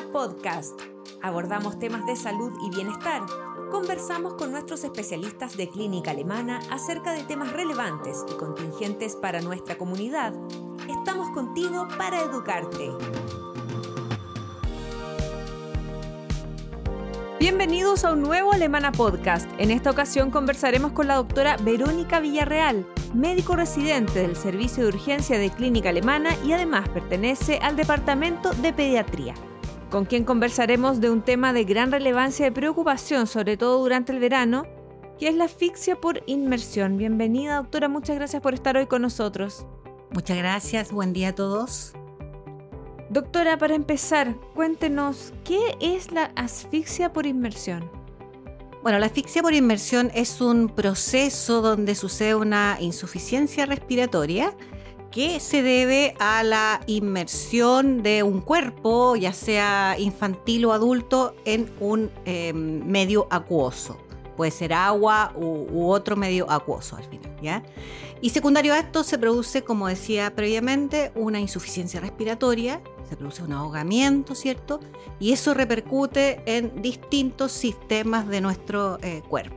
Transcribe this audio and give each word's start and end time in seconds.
Podcast. 0.00 0.80
Abordamos 1.20 1.78
temas 1.78 2.06
de 2.06 2.16
salud 2.16 2.50
y 2.64 2.74
bienestar. 2.74 3.22
Conversamos 3.70 4.34
con 4.34 4.50
nuestros 4.50 4.84
especialistas 4.84 5.56
de 5.56 5.68
clínica 5.68 6.12
alemana 6.12 6.60
acerca 6.70 7.12
de 7.12 7.24
temas 7.24 7.52
relevantes 7.52 8.24
y 8.30 8.34
contingentes 8.36 9.16
para 9.16 9.42
nuestra 9.42 9.76
comunidad. 9.76 10.32
Estamos 10.88 11.28
contigo 11.30 11.86
para 11.98 12.22
educarte. 12.22 12.90
Bienvenidos 17.38 18.04
a 18.04 18.12
un 18.12 18.22
nuevo 18.22 18.52
Alemana 18.52 18.92
Podcast. 18.92 19.50
En 19.58 19.70
esta 19.70 19.90
ocasión 19.90 20.30
conversaremos 20.30 20.92
con 20.92 21.08
la 21.08 21.16
doctora 21.16 21.56
Verónica 21.58 22.20
Villarreal, 22.20 22.86
médico 23.12 23.56
residente 23.56 24.20
del 24.20 24.36
Servicio 24.36 24.84
de 24.84 24.90
Urgencia 24.90 25.38
de 25.38 25.50
Clínica 25.50 25.90
Alemana 25.90 26.30
y 26.46 26.52
además 26.52 26.88
pertenece 26.88 27.58
al 27.58 27.76
Departamento 27.76 28.52
de 28.54 28.72
Pediatría, 28.72 29.34
con 29.92 30.06
quien 30.06 30.24
conversaremos 30.24 31.02
de 31.02 31.10
un 31.10 31.20
tema 31.20 31.52
de 31.52 31.64
gran 31.64 31.92
relevancia 31.92 32.46
y 32.46 32.50
preocupación, 32.50 33.26
sobre 33.26 33.58
todo 33.58 33.78
durante 33.78 34.10
el 34.10 34.20
verano, 34.20 34.66
que 35.18 35.28
es 35.28 35.34
la 35.34 35.44
asfixia 35.44 36.00
por 36.00 36.22
inmersión. 36.24 36.96
Bienvenida, 36.96 37.56
doctora, 37.56 37.88
muchas 37.88 38.16
gracias 38.16 38.40
por 38.40 38.54
estar 38.54 38.74
hoy 38.78 38.86
con 38.86 39.02
nosotros. 39.02 39.66
Muchas 40.10 40.38
gracias, 40.38 40.92
buen 40.92 41.12
día 41.12 41.28
a 41.28 41.34
todos. 41.34 41.92
Doctora, 43.10 43.58
para 43.58 43.74
empezar, 43.74 44.34
cuéntenos, 44.54 45.34
¿qué 45.44 45.76
es 45.78 46.10
la 46.10 46.32
asfixia 46.36 47.12
por 47.12 47.26
inmersión? 47.26 47.90
Bueno, 48.82 48.98
la 48.98 49.06
asfixia 49.06 49.42
por 49.42 49.52
inmersión 49.52 50.10
es 50.14 50.40
un 50.40 50.70
proceso 50.70 51.60
donde 51.60 51.94
sucede 51.94 52.34
una 52.34 52.78
insuficiencia 52.80 53.66
respiratoria 53.66 54.56
que 55.12 55.38
se 55.38 55.62
debe 55.62 56.14
a 56.18 56.42
la 56.42 56.80
inmersión 56.86 58.02
de 58.02 58.24
un 58.24 58.40
cuerpo, 58.40 59.14
ya 59.14 59.32
sea 59.32 59.94
infantil 59.98 60.64
o 60.64 60.72
adulto, 60.72 61.36
en 61.44 61.70
un 61.78 62.10
em, 62.24 62.84
medio 62.84 63.28
acuoso. 63.30 63.98
Puede 64.36 64.50
ser 64.50 64.72
agua 64.72 65.32
u, 65.36 65.88
otro 65.90 66.16
medio 66.16 66.50
acuoso 66.50 66.96
al 66.96 67.04
final, 67.04 67.36
¿ya? 67.40 67.62
Y 68.20 68.30
secundario 68.30 68.72
a 68.72 68.78
esto 68.78 69.04
se 69.04 69.18
produce, 69.18 69.62
como 69.62 69.86
decía 69.86 70.34
previamente, 70.34 71.12
una 71.14 71.38
insuficiencia 71.38 72.00
respiratoria 72.00 72.80
se 73.12 73.16
produce 73.18 73.42
un 73.42 73.52
ahogamiento, 73.52 74.34
¿cierto? 74.34 74.80
Y 75.20 75.32
eso 75.32 75.52
repercute 75.52 76.40
en 76.46 76.80
distintos 76.80 77.52
sistemas 77.52 78.26
de 78.26 78.40
nuestro 78.40 78.98
eh, 79.02 79.22
cuerpo. 79.28 79.56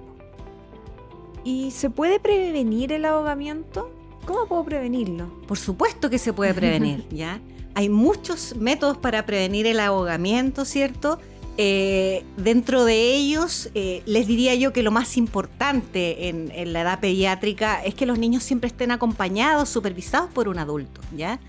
¿Y 1.46 1.72
se 1.72 1.90
puede 1.90 2.20
prevenir 2.20 2.92
el 2.92 3.06
ahogamiento? 3.06 3.90
¿Cómo 4.26 4.48
puedo 4.48 4.64
prevenirlo? 4.64 5.28
Por 5.48 5.58
supuesto 5.58 6.10
que 6.10 6.18
se 6.18 6.34
puede 6.34 6.54
prevenir, 6.54 7.06
¿ya? 7.12 7.40
Hay 7.74 7.90
muchos 7.90 8.56
métodos 8.56 8.98
para 8.98 9.26
prevenir 9.26 9.68
el 9.68 9.80
ahogamiento, 9.80 10.66
¿cierto? 10.66 11.20
Eh, 11.58 12.24
dentro 12.38 12.84
de 12.84 13.16
ellos, 13.16 13.70
eh, 13.76 14.02
les 14.06 14.28
diría 14.28 14.56
yo 14.56 14.74
que 14.74 14.84
lo 14.84 14.92
más 14.92 15.16
importante 15.16 16.28
en, 16.28 16.52
en, 16.52 16.74
la 16.74 16.82
edad 16.82 17.00
pediátrica 17.00 17.82
es 17.84 17.96
que 17.96 18.06
los 18.06 18.20
niños 18.20 18.44
siempre 18.44 18.68
estén 18.68 18.92
acompañados, 18.92 19.70
supervisados 19.70 20.30
por 20.32 20.50
un 20.50 20.60
adulto, 20.60 21.00
¿ya? 21.16 21.40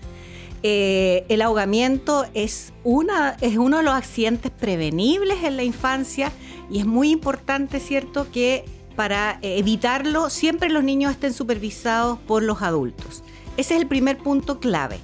Eh, 0.63 1.25
el 1.29 1.41
ahogamiento 1.41 2.25
es, 2.33 2.73
una, 2.83 3.37
es 3.41 3.57
uno 3.57 3.77
de 3.77 3.83
los 3.83 3.93
accidentes 3.93 4.51
prevenibles 4.51 5.43
en 5.43 5.55
la 5.55 5.63
infancia 5.63 6.31
y 6.69 6.79
es 6.79 6.85
muy 6.85 7.11
importante, 7.11 7.79
¿cierto?, 7.79 8.31
que 8.31 8.65
para 8.97 9.39
evitarlo 9.41 10.29
siempre 10.29 10.69
los 10.69 10.83
niños 10.83 11.13
estén 11.13 11.33
supervisados 11.33 12.19
por 12.19 12.43
los 12.43 12.61
adultos. 12.61 13.23
Ese 13.55 13.75
es 13.75 13.81
el 13.81 13.87
primer 13.87 14.17
punto 14.17 14.59
clave. 14.59 14.99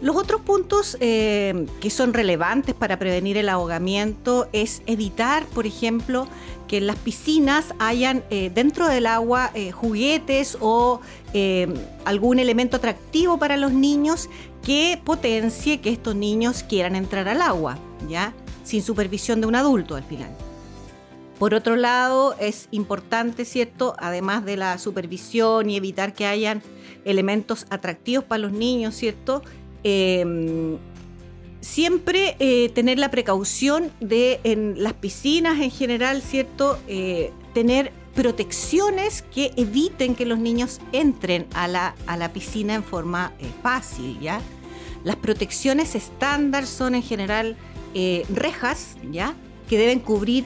Los 0.00 0.16
otros 0.16 0.40
puntos 0.42 0.96
eh, 1.00 1.66
que 1.80 1.88
son 1.88 2.12
relevantes 2.12 2.74
para 2.74 2.98
prevenir 2.98 3.36
el 3.36 3.48
ahogamiento 3.48 4.48
es 4.52 4.82
evitar, 4.86 5.46
por 5.46 5.66
ejemplo, 5.66 6.26
que 6.68 6.78
en 6.78 6.86
las 6.86 6.96
piscinas 6.96 7.74
hayan 7.78 8.22
eh, 8.30 8.50
dentro 8.54 8.88
del 8.88 9.06
agua 9.06 9.50
eh, 9.54 9.70
juguetes 9.70 10.58
o 10.60 11.00
algún 12.04 12.38
elemento 12.38 12.76
atractivo 12.76 13.38
para 13.38 13.56
los 13.56 13.72
niños 13.72 14.28
que 14.62 15.00
potencie 15.04 15.80
que 15.80 15.90
estos 15.90 16.14
niños 16.14 16.62
quieran 16.62 16.94
entrar 16.94 17.26
al 17.28 17.42
agua, 17.42 17.76
¿ya? 18.08 18.32
Sin 18.62 18.82
supervisión 18.82 19.40
de 19.40 19.48
un 19.48 19.56
adulto 19.56 19.96
al 19.96 20.04
final. 20.04 20.30
Por 21.38 21.52
otro 21.54 21.76
lado, 21.76 22.36
es 22.38 22.68
importante, 22.70 23.44
¿cierto? 23.44 23.96
Además 23.98 24.44
de 24.44 24.56
la 24.56 24.78
supervisión 24.78 25.68
y 25.68 25.76
evitar 25.76 26.14
que 26.14 26.26
hayan 26.26 26.62
elementos 27.04 27.66
atractivos 27.70 28.24
para 28.24 28.38
los 28.38 28.52
niños, 28.52 28.94
¿cierto? 28.94 29.42
Em, 29.82 30.78
siempre 31.60 32.36
eh, 32.38 32.70
tener 32.74 32.98
la 32.98 33.10
precaución 33.10 33.90
de 34.00 34.40
en 34.44 34.82
las 34.82 34.92
piscinas 34.92 35.60
en 35.60 35.70
general, 35.70 36.22
¿cierto? 36.22 36.78
Eh, 36.86 37.32
tener 37.52 37.92
protecciones 38.14 39.22
que 39.22 39.50
eviten 39.56 40.14
que 40.14 40.26
los 40.26 40.38
niños 40.38 40.80
entren 40.92 41.46
a 41.52 41.66
la, 41.66 41.96
a 42.06 42.16
la 42.16 42.32
piscina 42.32 42.74
en 42.74 42.84
forma 42.84 43.32
eh, 43.40 43.46
fácil, 43.60 44.20
¿ya? 44.20 44.40
Las 45.02 45.16
protecciones 45.16 45.96
estándar 45.96 46.66
son 46.66 46.94
en 46.94 47.02
general 47.02 47.56
rejas, 48.28 48.96
¿ya? 49.12 49.34
Que 49.68 49.78
deben 49.78 50.00
cubrir 50.00 50.44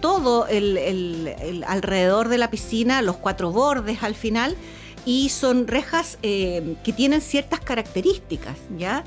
todo 0.00 0.46
el, 0.48 1.64
alrededor 1.66 2.28
de 2.28 2.38
la 2.38 2.50
piscina, 2.50 3.02
los 3.02 3.16
cuatro 3.16 3.52
bordes 3.52 4.02
al 4.02 4.14
final, 4.14 4.56
y 5.04 5.28
son 5.30 5.66
rejas 5.66 6.18
eh, 6.22 6.76
que 6.84 6.92
tienen 6.92 7.20
ciertas 7.20 7.60
características, 7.60 8.56
¿ya? 8.76 9.04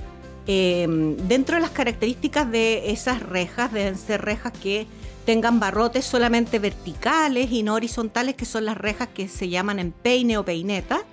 Eh, 0.47 0.87
dentro 1.27 1.55
de 1.55 1.61
las 1.61 1.71
características 1.71 2.51
de 2.51 2.91
esas 2.91 3.21
rejas 3.21 3.71
deben 3.71 3.97
ser 3.97 4.21
rejas 4.21 4.51
que 4.51 4.87
tengan 5.25 5.59
barrotes 5.59 6.03
solamente 6.03 6.59
verticales 6.59 7.51
y 7.51 7.63
no 7.63 7.75
horizontales, 7.75 8.35
que 8.35 8.45
son 8.45 8.65
las 8.65 8.77
rejas 8.77 9.07
que 9.13 9.27
se 9.27 9.49
llaman 9.49 9.79
en 9.79 9.91
peine 9.91 10.37
o 10.37 10.43
peineta, 10.43 11.03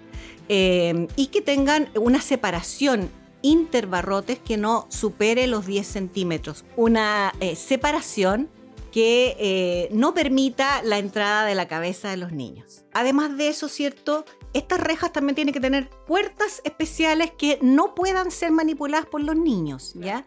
eh, 0.48 1.06
y 1.14 1.26
que 1.26 1.42
tengan 1.42 1.90
una 1.94 2.20
separación 2.20 3.08
interbarrotes 3.42 4.38
que 4.38 4.56
no 4.56 4.86
supere 4.90 5.46
los 5.46 5.64
10 5.64 5.86
centímetros. 5.86 6.64
Una 6.76 7.32
separación 7.54 8.48
que 8.90 9.88
no 9.92 10.14
permita 10.14 10.82
la 10.82 10.98
entrada 10.98 11.44
de 11.44 11.54
la 11.54 11.68
cabeza 11.68 12.10
de 12.10 12.16
los 12.16 12.32
niños. 12.32 12.84
Además 12.92 13.36
de 13.36 13.48
eso, 13.48 13.68
¿cierto? 13.68 14.24
estas 14.52 14.80
rejas 14.80 15.12
también 15.12 15.36
tienen 15.36 15.54
que 15.54 15.60
tener 15.60 15.88
puertas 16.06 16.60
especiales 16.64 17.30
que 17.30 17.58
no 17.62 17.94
puedan 17.94 18.30
ser 18.30 18.50
manipuladas 18.50 19.06
por 19.06 19.22
los 19.22 19.36
niños, 19.36 19.92
¿ya? 19.94 20.26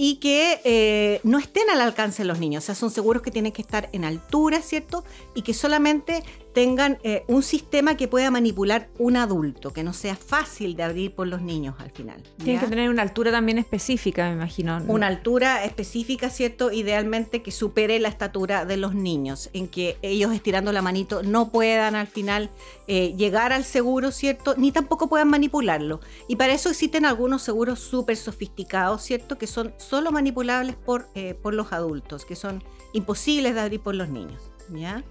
y 0.00 0.16
que 0.16 0.60
eh, 0.62 1.20
no 1.24 1.38
estén 1.38 1.68
al 1.70 1.80
alcance 1.80 2.22
de 2.22 2.28
los 2.28 2.38
niños. 2.38 2.62
O 2.62 2.66
sea, 2.66 2.76
son 2.76 2.92
seguros 2.92 3.20
que 3.20 3.32
tienen 3.32 3.50
que 3.50 3.62
estar 3.62 3.90
en 3.92 4.04
altura, 4.04 4.62
¿cierto? 4.62 5.02
Y 5.34 5.42
que 5.42 5.52
solamente 5.52 6.22
tengan 6.58 6.98
eh, 7.04 7.22
un 7.28 7.44
sistema 7.44 7.96
que 7.96 8.08
pueda 8.08 8.32
manipular 8.32 8.88
un 8.98 9.16
adulto, 9.16 9.72
que 9.72 9.84
no 9.84 9.92
sea 9.92 10.16
fácil 10.16 10.74
de 10.74 10.82
abrir 10.82 11.14
por 11.14 11.28
los 11.28 11.40
niños 11.40 11.76
al 11.78 11.92
final. 11.92 12.20
Tiene 12.42 12.58
que 12.58 12.66
tener 12.66 12.90
una 12.90 13.02
altura 13.02 13.30
también 13.30 13.58
específica, 13.58 14.26
me 14.26 14.32
imagino. 14.32 14.82
Una 14.88 15.06
altura 15.06 15.64
específica, 15.64 16.30
¿cierto? 16.30 16.72
Idealmente 16.72 17.42
que 17.42 17.52
supere 17.52 18.00
la 18.00 18.08
estatura 18.08 18.64
de 18.64 18.76
los 18.76 18.96
niños, 18.96 19.50
en 19.52 19.68
que 19.68 19.98
ellos 20.02 20.32
estirando 20.34 20.72
la 20.72 20.82
manito 20.82 21.22
no 21.22 21.52
puedan 21.52 21.94
al 21.94 22.08
final 22.08 22.50
eh, 22.88 23.14
llegar 23.16 23.52
al 23.52 23.62
seguro, 23.62 24.10
¿cierto? 24.10 24.56
Ni 24.56 24.72
tampoco 24.72 25.08
puedan 25.08 25.28
manipularlo. 25.28 26.00
Y 26.26 26.34
para 26.34 26.54
eso 26.54 26.70
existen 26.70 27.04
algunos 27.04 27.42
seguros 27.42 27.78
súper 27.78 28.16
sofisticados, 28.16 29.02
¿cierto? 29.02 29.38
Que 29.38 29.46
son 29.46 29.74
solo 29.76 30.10
manipulables 30.10 30.74
por, 30.74 31.08
eh, 31.14 31.34
por 31.40 31.54
los 31.54 31.72
adultos, 31.72 32.24
que 32.24 32.34
son 32.34 32.64
imposibles 32.94 33.54
de 33.54 33.60
abrir 33.60 33.80
por 33.80 33.94
los 33.94 34.08
niños, 34.08 34.50
¿ya? 34.74 35.04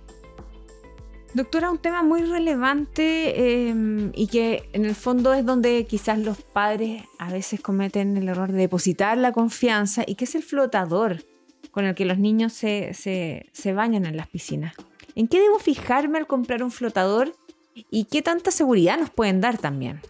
Doctora, 1.37 1.69
un 1.69 1.77
tema 1.77 2.01
muy 2.01 2.23
relevante 2.23 3.67
em, 3.69 4.11
y 4.15 4.25
que 4.25 4.67
en 4.73 4.85
el 4.85 4.95
fondo 4.95 5.35
es 5.35 5.45
donde 5.45 5.85
quizás 5.85 6.17
los 6.17 6.41
padres 6.41 7.03
a 7.19 7.31
veces 7.31 7.61
cometen 7.61 8.17
el 8.17 8.27
error 8.27 8.51
de 8.51 8.57
depositar 8.57 9.19
la 9.19 9.31
confianza 9.31 10.03
y 10.07 10.15
que 10.15 10.25
es 10.25 10.33
el 10.33 10.41
flotador 10.41 11.23
con 11.69 11.85
el 11.85 11.93
que 11.93 12.05
los 12.05 12.17
niños 12.17 12.53
se, 12.53 12.95
se, 12.95 13.73
bañan 13.73 14.07
en 14.07 14.17
las 14.17 14.25
piscinas. 14.27 14.73
¿En 15.13 15.27
qué 15.27 15.39
debo 15.39 15.59
fijarme 15.59 16.17
al 16.17 16.25
comprar 16.25 16.63
un 16.63 16.71
flotador 16.71 17.35
y 17.75 18.05
qué 18.05 18.23
tanta 18.23 18.49
seguridad 18.49 18.97
nos 18.97 19.11
pueden 19.11 19.39
dar 19.39 19.59
también? 19.59 20.01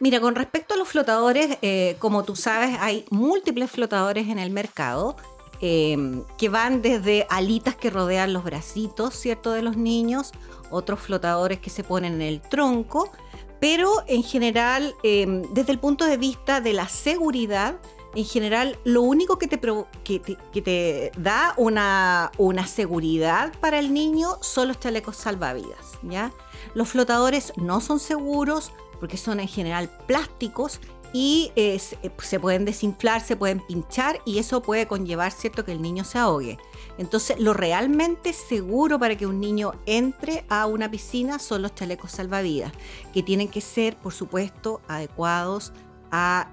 Mira, 0.00 0.20
con 0.20 0.34
respecto 0.34 0.72
a 0.72 0.78
los 0.78 0.88
flotadores, 0.88 1.58
eh, 1.60 1.96
como 1.98 2.24
tú 2.24 2.34
sabes, 2.34 2.78
hay 2.80 3.04
múltiples 3.10 3.70
flotadores 3.70 4.26
en 4.28 4.38
el 4.38 4.50
mercado 4.50 5.16
Em, 5.64 6.24
que 6.38 6.48
van 6.48 6.82
desde 6.82 7.24
alitas 7.30 7.76
que 7.76 7.88
rodean 7.88 8.32
los 8.32 8.42
bracitos, 8.42 9.14
¿cierto?, 9.14 9.52
de 9.52 9.62
los 9.62 9.76
niños, 9.76 10.32
otros 10.72 11.00
flotadores 11.00 11.60
que 11.60 11.70
se 11.70 11.84
ponen 11.84 12.14
en 12.14 12.22
el 12.22 12.40
tronco, 12.40 13.12
pero 13.60 14.02
en 14.08 14.22
general, 14.24 14.94
em, 15.04 15.42
desde 15.52 15.72
el 15.72 15.78
punto 15.78 16.04
de 16.04 16.16
vista 16.16 16.60
de 16.60 16.72
la 16.72 16.88
seguridad, 16.88 17.76
en 18.14 18.24
general, 18.24 18.78
lo 18.84 19.02
único 19.02 19.38
que 19.38 19.48
te, 19.48 19.58
que 20.04 20.62
te, 20.62 21.12
da 21.16 21.54
una, 21.56 22.30
una, 22.36 22.66
seguridad 22.66 23.52
para 23.60 23.78
el 23.78 23.94
niño 23.94 24.36
son 24.42 24.68
los 24.68 24.80
chalecos 24.80 25.16
salvavidas, 25.16 25.98
¿ya? 26.02 26.30
Los 26.74 26.88
flotadores 26.88 27.52
no 27.56 27.80
son 27.80 28.00
seguros 28.00 28.72
porque 29.00 29.16
son 29.16 29.40
en 29.40 29.48
general 29.48 29.88
plásticos 30.06 30.80
y 31.12 31.52
eh, 31.56 31.78
se 31.78 32.40
pueden 32.40 32.64
desinflar, 32.64 33.20
se 33.20 33.36
pueden 33.36 33.60
pinchar 33.60 34.20
y 34.24 34.38
eso 34.38 34.62
puede 34.62 34.86
conllevar, 34.86 35.32
¿cierto?, 35.32 35.64
que 35.64 35.72
el 35.72 35.82
niño 35.82 36.04
se 36.04 36.18
ahogue. 36.18 36.58
Entonces, 36.98 37.38
lo 37.38 37.52
realmente 37.52 38.32
seguro 38.32 38.98
para 38.98 39.16
que 39.16 39.26
un 39.26 39.40
niño 39.40 39.72
entre 39.86 40.44
a 40.48 40.66
una 40.66 40.90
piscina 40.90 41.38
son 41.38 41.62
los 41.62 41.74
chalecos 41.74 42.12
salvavidas, 42.12 42.72
que 43.12 43.22
tienen 43.22 43.48
que 43.48 43.60
ser, 43.60 43.96
por 43.96 44.12
supuesto, 44.12 44.80
adecuados 44.88 45.72
a, 46.12 46.46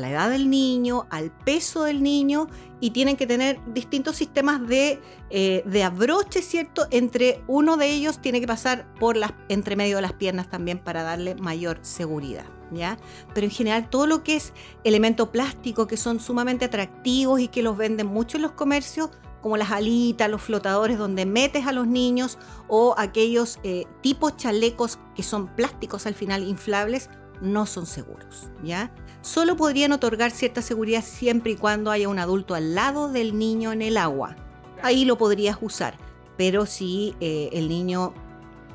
la 0.00 0.10
edad 0.10 0.30
del 0.30 0.48
niño, 0.48 1.06
al 1.10 1.30
peso 1.30 1.84
del 1.84 2.02
niño 2.02 2.48
y 2.80 2.90
tienen 2.90 3.16
que 3.16 3.26
tener 3.26 3.60
distintos 3.74 4.16
sistemas 4.16 4.66
de, 4.66 5.00
eh, 5.28 5.62
de 5.66 5.82
abroche, 5.84 6.40
¿cierto? 6.40 6.86
Entre 6.90 7.42
uno 7.46 7.76
de 7.76 7.92
ellos 7.92 8.20
tiene 8.20 8.40
que 8.40 8.46
pasar 8.46 8.86
por 8.94 9.18
las, 9.18 9.34
entre 9.50 9.76
medio 9.76 9.96
de 9.96 10.02
las 10.02 10.14
piernas 10.14 10.48
también 10.48 10.78
para 10.78 11.02
darle 11.02 11.34
mayor 11.34 11.78
seguridad. 11.82 12.46
¿Ya? 12.72 12.96
Pero 13.34 13.44
en 13.44 13.52
general 13.52 13.88
todo 13.88 14.06
lo 14.06 14.24
que 14.24 14.34
es 14.34 14.52
elemento 14.82 15.30
plástico 15.30 15.86
que 15.86 15.96
son 15.96 16.18
sumamente 16.18 16.64
atractivos 16.64 17.38
y 17.38 17.46
que 17.46 17.62
los 17.62 17.76
venden 17.76 18.08
mucho 18.08 18.38
en 18.38 18.42
los 18.42 18.52
comercios, 18.52 19.10
como 19.42 19.58
las 19.58 19.70
alitas, 19.70 20.28
los 20.28 20.42
flotadores 20.42 20.98
donde 20.98 21.26
metes 21.26 21.66
a 21.66 21.72
los 21.72 21.86
niños 21.86 22.38
o 22.66 22.94
aquellos 22.96 23.60
eh, 23.62 23.84
tipos 24.00 24.36
chalecos 24.38 24.98
que 25.14 25.22
son 25.22 25.54
plásticos 25.54 26.06
al 26.06 26.14
final 26.14 26.42
inflables, 26.42 27.10
no 27.40 27.66
son 27.66 27.86
seguros, 27.86 28.50
¿ya? 28.62 28.94
Solo 29.22 29.56
podrían 29.56 29.92
otorgar 29.92 30.30
cierta 30.30 30.62
seguridad 30.62 31.02
siempre 31.02 31.52
y 31.52 31.56
cuando 31.56 31.90
haya 31.90 32.08
un 32.08 32.18
adulto 32.18 32.54
al 32.54 32.74
lado 32.74 33.10
del 33.10 33.38
niño 33.38 33.72
en 33.72 33.82
el 33.82 33.96
agua. 33.96 34.36
Ahí 34.82 35.04
lo 35.04 35.16
podrías 35.16 35.58
usar, 35.60 35.96
pero 36.36 36.66
si 36.66 37.14
eh, 37.20 37.50
el 37.52 37.68
niño 37.68 38.12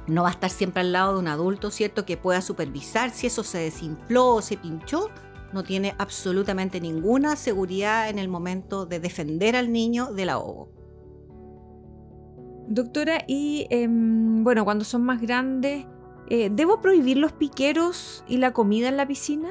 no 0.07 0.23
va 0.23 0.29
a 0.29 0.31
estar 0.31 0.49
siempre 0.49 0.81
al 0.81 0.91
lado 0.91 1.13
de 1.13 1.19
un 1.19 1.27
adulto, 1.27 1.71
¿cierto? 1.71 2.05
Que 2.05 2.17
pueda 2.17 2.41
supervisar 2.41 3.11
si 3.11 3.27
eso 3.27 3.43
se 3.43 3.59
desinfló 3.59 4.35
o 4.35 4.41
se 4.41 4.57
pinchó, 4.57 5.09
no 5.53 5.63
tiene 5.63 5.95
absolutamente 5.97 6.79
ninguna 6.79 7.35
seguridad 7.35 8.09
en 8.09 8.19
el 8.19 8.27
momento 8.27 8.85
de 8.85 8.99
defender 8.99 9.55
al 9.55 9.71
niño 9.71 10.13
del 10.13 10.29
ahogo. 10.29 10.69
Doctora, 12.67 13.23
y 13.27 13.65
em, 13.71 14.43
bueno, 14.43 14.63
cuando 14.63 14.85
son 14.85 15.03
más 15.03 15.21
grandes, 15.21 15.85
eh, 16.29 16.49
¿Debo 16.51 16.81
prohibir 16.81 17.17
los 17.17 17.31
piqueros 17.31 18.23
y 18.27 18.37
la 18.37 18.51
comida 18.51 18.87
en 18.87 18.97
la 18.97 19.07
piscina? 19.07 19.49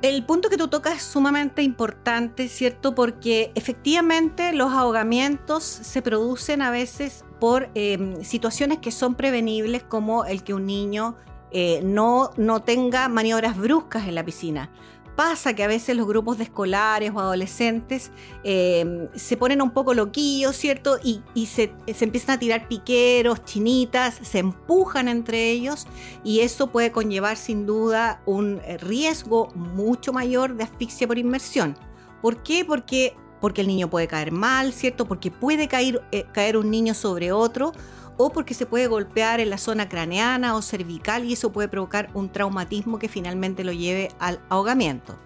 El 0.00 0.24
punto 0.24 0.48
que 0.48 0.56
tú 0.56 0.68
tocas 0.68 0.98
es 0.98 1.02
sumamente 1.02 1.62
importante, 1.62 2.48
¿cierto? 2.48 2.94
Porque 2.94 3.50
efectivamente 3.56 4.52
los 4.52 4.72
ahogamientos 4.72 5.64
se 5.64 6.02
producen 6.02 6.62
a 6.62 6.70
veces 6.70 7.24
por 7.40 7.68
em, 7.74 8.22
situaciones 8.22 8.78
que 8.78 8.92
son 8.92 9.16
prevenibles, 9.16 9.82
como 9.82 10.24
el 10.24 10.44
que 10.44 10.54
un 10.54 10.66
niño 10.66 11.16
eh, 11.50 11.80
no, 11.82 12.30
no 12.36 12.60
tenga 12.60 13.08
maniobras 13.08 13.56
bruscas 13.56 14.06
en 14.06 14.14
la 14.14 14.24
piscina 14.24 14.70
pasa 15.18 15.52
que 15.52 15.64
a 15.64 15.66
veces 15.66 15.96
los 15.96 16.06
grupos 16.06 16.38
de 16.38 16.44
escolares 16.44 17.10
o 17.12 17.18
adolescentes 17.18 18.12
em, 18.44 19.08
se 19.16 19.36
ponen 19.36 19.60
un 19.60 19.72
poco 19.72 19.92
loquillos, 19.92 20.54
¿cierto? 20.54 21.00
Y, 21.02 21.46
se, 21.46 21.72
empiezan 21.88 22.36
a 22.36 22.38
tirar 22.38 22.68
piqueros, 22.68 23.44
chinitas, 23.44 24.14
se 24.22 24.38
empujan 24.38 25.08
entre 25.08 25.50
ellos 25.50 25.88
y 26.22 26.38
eso 26.38 26.68
puede 26.68 26.92
conllevar 26.92 27.36
sin 27.36 27.66
duda 27.66 28.22
un 28.26 28.60
riesgo 28.78 29.48
mucho 29.56 30.12
mayor 30.12 30.54
de 30.54 30.62
asfixia 30.62 31.08
por 31.08 31.18
inmersión. 31.18 31.76
¿Por 32.22 32.44
qué? 32.44 32.64
Porque, 32.64 33.16
porque 33.40 33.62
el 33.62 33.66
niño 33.66 33.90
puede 33.90 34.06
caer 34.06 34.30
mal, 34.30 34.72
¿cierto? 34.72 35.08
Porque 35.08 35.32
puede 35.32 35.66
caer, 35.66 36.00
eh, 36.12 36.26
caer 36.32 36.56
un 36.56 36.70
niño 36.70 36.94
sobre 36.94 37.32
otro 37.32 37.72
o 38.18 38.30
porque 38.30 38.52
se 38.52 38.66
puede 38.66 38.88
golpear 38.88 39.40
en 39.40 39.48
la 39.48 39.56
zona 39.56 39.88
craneana 39.88 40.54
o 40.54 40.60
cervical 40.60 41.24
y 41.24 41.32
eso 41.32 41.50
puede 41.50 41.68
provocar 41.68 42.10
un 42.12 42.30
traumatismo 42.30 42.98
que 42.98 43.08
finalmente 43.08 43.64
lo 43.64 43.72
lleve 43.72 44.10
al 44.18 44.40
ahogamiento. 44.50 45.18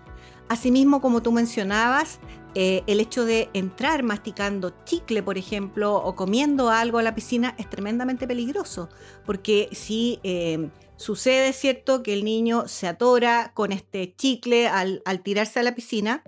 Asimismo, 0.49 1.01
como 1.01 1.23
tú 1.23 1.33
mencionabas, 1.33 2.21
eh, 2.55 2.83
el 2.87 3.01
hecho 3.01 3.25
de 3.25 3.49
entrar 3.55 4.03
masticando 4.03 4.75
chicle, 4.85 5.23
por 5.23 5.39
ejemplo, 5.39 5.95
o 5.95 6.15
comiendo 6.15 6.69
algo 6.69 6.99
a 6.99 7.03
la 7.03 7.15
piscina 7.15 7.55
es 7.59 7.71
tremendamente 7.71 8.29
peligroso, 8.29 8.91
porque 9.25 9.71
si 9.73 10.21
eh, 10.23 10.69
sucede, 10.97 11.55
¿cierto?, 11.55 12.03
que 12.03 12.13
el 12.13 12.25
niño 12.25 12.69
se 12.69 12.87
atora 12.87 13.53
con 13.55 13.73
este 13.73 14.15
chicle 14.15 14.69
al 14.69 15.03
tirarse 15.23 15.61
a 15.61 15.63
la 15.63 15.75
piscina, 15.75 16.23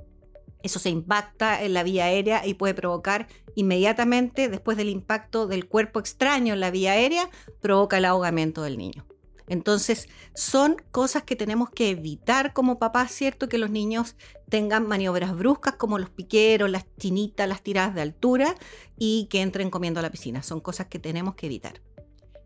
eso 0.65 0.79
se 0.79 0.89
impacta 0.89 1.63
en 1.63 1.75
la 1.75 1.83
vía 1.83 2.07
aérea 2.07 2.45
y 2.47 2.55
puede 2.55 2.75
provocar 2.75 3.29
inmediatamente, 3.55 4.49
después 4.49 4.77
del 4.77 4.89
impacto 4.89 5.47
del 5.47 5.69
cuerpo 5.69 6.01
extraño 6.01 6.55
en 6.55 6.61
la 6.61 6.71
vía 6.71 6.93
aérea, 6.93 7.31
provoca 7.61 7.99
el 7.99 8.07
ahogamiento 8.07 8.63
del 8.63 8.79
niño. 8.79 9.07
Entonces, 9.47 10.09
son 10.35 10.77
cosas 10.91 11.23
que 11.25 11.37
tenemos 11.37 11.69
que 11.69 11.91
evitar 11.91 12.55
como 12.55 12.79
papás, 12.79 13.13
¿cierto? 13.13 13.47
Que 13.47 13.59
los 13.59 13.71
niños 13.71 14.17
tengan 14.49 14.89
maniobras 14.89 15.37
bruscas 15.37 15.75
como 15.75 15.99
los 15.99 16.09
piqueros, 16.09 16.71
las 16.71 16.87
chinitas, 16.97 17.47
las 17.47 17.63
tiradas 17.63 17.95
de 17.95 18.01
altura 18.01 18.55
y 18.97 19.27
que 19.31 19.43
entren 19.43 19.69
comiendo 19.69 20.01
a 20.01 20.03
la 20.03 20.11
piscina. 20.11 20.43
Son 20.43 20.61
cosas 20.61 20.87
que 20.87 20.99
tenemos 20.99 21.35
que 21.35 21.47
evitar. 21.47 21.83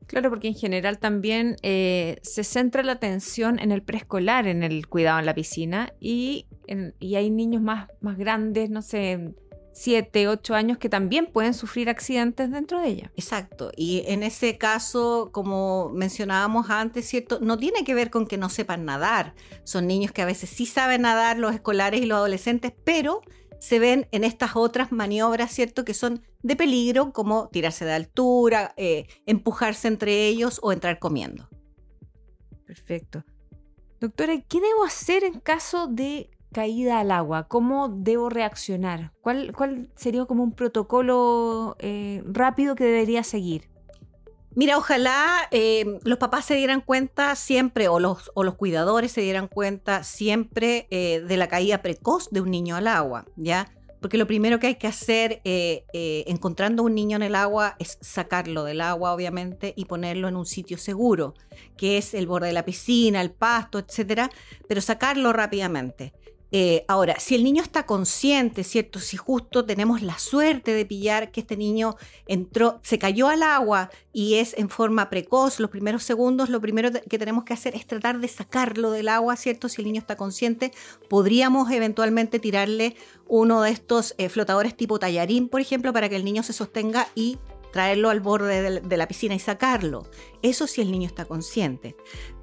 Claro, 0.08 0.30
porque 0.30 0.48
en 0.48 0.54
general 0.54 0.98
también 0.98 1.56
eh, 1.62 2.18
se 2.22 2.42
centra 2.42 2.82
la 2.82 2.92
atención 2.92 3.58
en 3.58 3.72
el 3.72 3.82
preescolar, 3.82 4.46
en 4.46 4.62
el 4.62 4.88
cuidado 4.88 5.18
en 5.18 5.26
la 5.26 5.34
piscina, 5.34 5.92
y, 6.00 6.46
y 6.98 7.14
hay 7.16 7.30
niños 7.30 7.60
más, 7.60 7.88
más 8.00 8.16
grandes, 8.16 8.70
no 8.70 8.80
sé, 8.80 9.34
7, 9.78 10.28
8 10.28 10.54
años 10.54 10.78
que 10.78 10.88
también 10.88 11.26
pueden 11.26 11.52
sufrir 11.52 11.90
accidentes 11.90 12.50
dentro 12.50 12.80
de 12.80 12.88
ella. 12.88 13.12
Exacto, 13.16 13.70
y 13.76 14.02
en 14.06 14.22
ese 14.22 14.56
caso, 14.56 15.28
como 15.30 15.90
mencionábamos 15.90 16.70
antes, 16.70 17.06
¿cierto? 17.06 17.38
No 17.40 17.58
tiene 17.58 17.84
que 17.84 17.94
ver 17.94 18.08
con 18.08 18.26
que 18.26 18.38
no 18.38 18.48
sepan 18.48 18.86
nadar, 18.86 19.34
son 19.64 19.86
niños 19.86 20.12
que 20.12 20.22
a 20.22 20.26
veces 20.26 20.48
sí 20.48 20.64
saben 20.64 21.02
nadar, 21.02 21.38
los 21.38 21.54
escolares 21.54 22.00
y 22.00 22.06
los 22.06 22.16
adolescentes, 22.16 22.72
pero 22.82 23.20
se 23.60 23.78
ven 23.78 24.08
en 24.10 24.24
estas 24.24 24.56
otras 24.56 24.90
maniobras, 24.90 25.52
¿cierto? 25.52 25.84
Que 25.84 25.94
son 25.94 26.22
de 26.42 26.56
peligro, 26.56 27.12
como 27.12 27.48
tirarse 27.48 27.84
de 27.84 27.92
altura, 27.92 28.74
eh, 28.76 29.06
empujarse 29.26 29.88
entre 29.88 30.26
ellos 30.26 30.60
o 30.62 30.72
entrar 30.72 30.98
comiendo. 30.98 31.48
Perfecto. 32.66 33.24
Doctora, 34.00 34.40
¿qué 34.40 34.60
debo 34.60 34.84
hacer 34.84 35.24
en 35.24 35.40
caso 35.40 35.88
de 35.88 36.30
caída 36.52 37.00
al 37.00 37.10
agua? 37.10 37.48
¿Cómo 37.48 37.88
debo 37.88 38.28
reaccionar? 38.28 39.12
¿Cuál, 39.20 39.52
cuál 39.56 39.90
sería 39.96 40.24
como 40.26 40.44
un 40.44 40.52
protocolo 40.52 41.76
eh, 41.80 42.22
rápido 42.26 42.76
que 42.76 42.84
debería 42.84 43.24
seguir? 43.24 43.68
Mira, 44.54 44.76
ojalá 44.76 45.48
eh, 45.50 46.00
los 46.04 46.18
papás 46.18 46.44
se 46.44 46.54
dieran 46.54 46.80
cuenta 46.80 47.36
siempre, 47.36 47.88
o 47.88 48.00
los, 48.00 48.30
o 48.34 48.42
los 48.42 48.54
cuidadores 48.56 49.12
se 49.12 49.20
dieran 49.20 49.46
cuenta 49.46 50.02
siempre 50.02 50.88
eh, 50.90 51.20
de 51.20 51.36
la 51.36 51.48
caída 51.48 51.80
precoz 51.80 52.30
de 52.30 52.40
un 52.40 52.50
niño 52.50 52.76
al 52.76 52.88
agua, 52.88 53.26
¿ya? 53.36 53.72
Porque 54.00 54.18
lo 54.18 54.26
primero 54.26 54.58
que 54.58 54.68
hay 54.68 54.74
que 54.76 54.86
hacer 54.86 55.40
eh, 55.44 55.84
encontrando 56.26 56.82
un 56.82 56.94
niño 56.94 57.16
en 57.16 57.22
el 57.22 57.34
agua 57.34 57.76
es 57.78 57.98
sacarlo 58.00 58.64
del 58.64 58.80
agua, 58.80 59.12
obviamente, 59.12 59.74
y 59.76 59.86
ponerlo 59.86 60.28
en 60.28 60.36
un 60.36 60.46
sitio 60.46 60.78
seguro, 60.78 61.34
que 61.76 61.98
es 61.98 62.14
el 62.14 62.26
borde 62.26 62.48
de 62.48 62.52
la 62.52 62.64
piscina, 62.64 63.20
el 63.20 63.30
pasto, 63.30 63.78
etcétera, 63.78 64.30
pero 64.68 64.80
sacarlo 64.80 65.32
rápidamente. 65.32 66.12
Eh, 66.50 66.84
ahora, 66.88 67.20
si 67.20 67.34
el 67.34 67.44
niño 67.44 67.62
está 67.62 67.84
consciente, 67.84 68.64
¿cierto? 68.64 69.00
Si 69.00 69.16
justo 69.16 69.64
tenemos 69.64 70.00
la 70.00 70.18
suerte 70.18 70.72
de 70.72 70.86
pillar 70.86 71.30
que 71.30 71.40
este 71.40 71.56
niño 71.56 71.96
entró, 72.26 72.80
se 72.82 72.98
cayó 72.98 73.28
al 73.28 73.42
agua 73.42 73.90
y 74.12 74.36
es 74.36 74.56
en 74.56 74.70
forma 74.70 75.10
precoz, 75.10 75.60
los 75.60 75.70
primeros 75.70 76.02
segundos, 76.02 76.48
lo 76.48 76.60
primero 76.60 76.90
que 77.08 77.18
tenemos 77.18 77.44
que 77.44 77.52
hacer 77.52 77.74
es 77.74 77.86
tratar 77.86 78.18
de 78.20 78.28
sacarlo 78.28 78.90
del 78.90 79.08
agua, 79.08 79.36
¿cierto? 79.36 79.68
Si 79.68 79.82
el 79.82 79.86
niño 79.86 80.00
está 80.00 80.16
consciente, 80.16 80.72
podríamos 81.08 81.70
eventualmente 81.70 82.38
tirarle 82.38 82.96
uno 83.26 83.60
de 83.62 83.70
estos 83.70 84.14
eh, 84.16 84.30
flotadores 84.30 84.74
tipo 84.74 84.98
tallarín, 84.98 85.48
por 85.48 85.60
ejemplo, 85.60 85.92
para 85.92 86.08
que 86.08 86.16
el 86.16 86.24
niño 86.24 86.42
se 86.42 86.54
sostenga 86.54 87.08
y 87.14 87.36
traerlo 87.72 88.08
al 88.08 88.20
borde 88.20 88.80
de 88.80 88.96
la 88.96 89.06
piscina 89.06 89.34
y 89.34 89.38
sacarlo. 89.38 90.08
Eso 90.40 90.66
si 90.66 90.80
el 90.80 90.90
niño 90.90 91.06
está 91.06 91.26
consciente. 91.26 91.96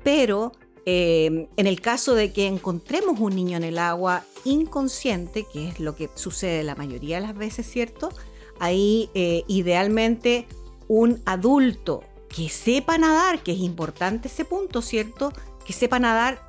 Pero 0.04 0.52
eh, 0.86 1.48
en 1.58 1.68
el 1.68 1.82
caso 1.82 2.14
de 2.14 2.32
que 2.32 2.46
encontremos 2.46 3.20
un 3.20 3.36
niño 3.36 3.58
en 3.58 3.64
el 3.64 3.78
agua 3.80 4.24
inconsciente, 4.44 5.46
que 5.52 5.68
es 5.68 5.80
lo 5.80 5.96
que 5.96 6.10
sucede 6.14 6.64
la 6.64 6.76
mayoría 6.76 7.20
de 7.20 7.28
las 7.28 7.36
veces, 7.36 7.70
¿cierto? 7.70 8.10
Ahí 8.60 9.10
eh, 9.16 9.44
idealmente 9.48 10.48
un 10.88 11.22
adulto 11.26 12.04
que 12.30 12.50
sepa 12.50 12.98
nadar, 12.98 13.42
que 13.42 13.54
es 13.54 13.60
importante 13.60 14.28
ese 14.28 14.46
punto, 14.46 14.82
¿cierto? 14.82 15.34
Que 15.66 15.74
sepa 15.74 16.00
nadar, 16.00 16.48